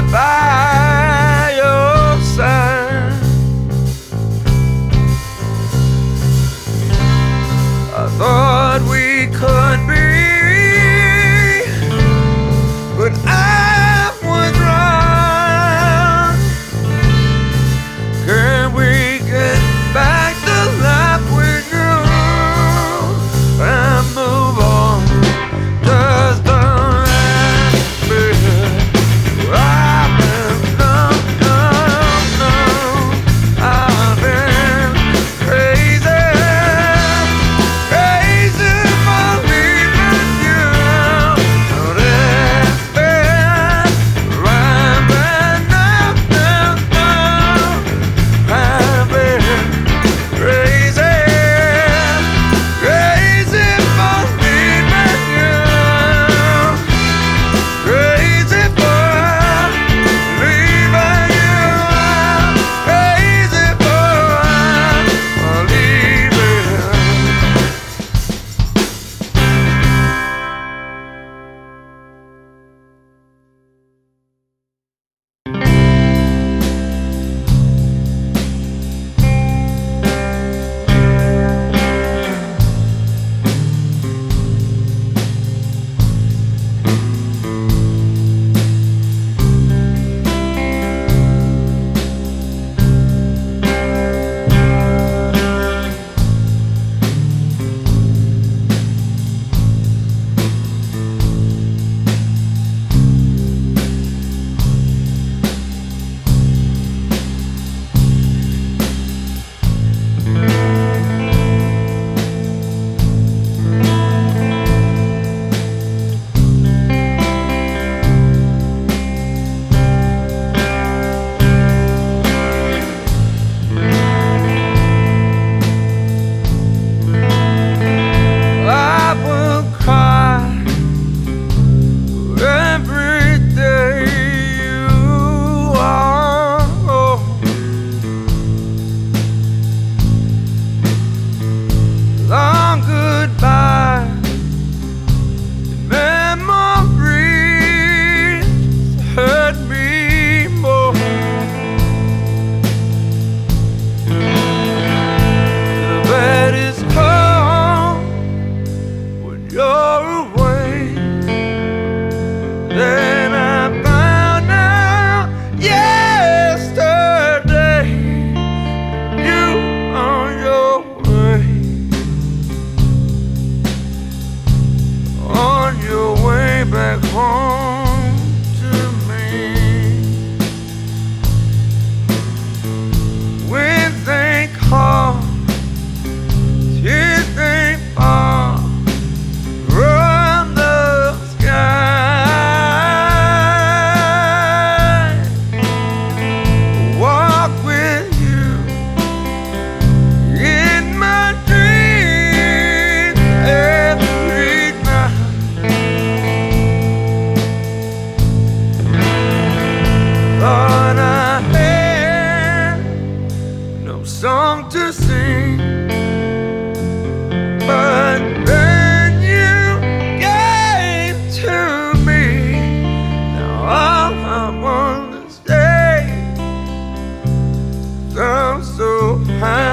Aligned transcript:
goodbye. 0.00 0.45